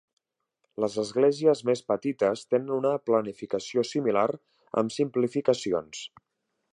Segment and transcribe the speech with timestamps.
[0.83, 4.27] Les esglésies més petites tenen una planificació similar,
[4.83, 6.03] amb simplificacions.